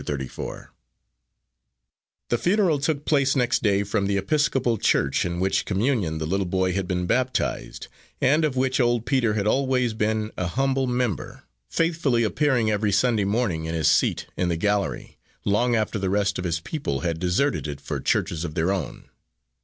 Thirty 0.03 0.27
four 0.27 0.71
The 2.29 2.39
funeral 2.39 2.79
took 2.79 3.05
place 3.05 3.35
next 3.35 3.61
day, 3.61 3.83
from 3.83 4.07
the 4.07 4.17
Episcopal 4.17 4.79
Church, 4.79 5.25
in 5.25 5.39
which 5.39 5.63
communion 5.63 6.17
the 6.17 6.25
little 6.25 6.47
boy 6.47 6.73
had 6.73 6.87
been 6.87 7.05
baptised, 7.05 7.87
and 8.19 8.43
of 8.43 8.55
which 8.57 8.79
old 8.79 9.05
Peter 9.05 9.35
had 9.35 9.45
always 9.45 9.93
been 9.93 10.31
an 10.37 10.47
humble 10.47 10.87
member, 10.87 11.43
faithfully 11.69 12.23
appearing 12.23 12.71
every 12.71 12.91
Sunday 12.91 13.25
morning 13.25 13.65
in 13.65 13.75
his 13.75 13.91
seat 13.91 14.25
in 14.35 14.49
the 14.49 14.57
gallery, 14.57 15.19
long 15.45 15.75
after 15.75 15.99
the 15.99 16.09
rest 16.09 16.39
of 16.39 16.45
his 16.45 16.59
people 16.59 17.01
had 17.01 17.19
deserted 17.19 17.67
it 17.67 17.79
for 17.79 17.99
churches 17.99 18.43
of 18.43 18.55
their 18.55 18.71
own. 18.71 19.07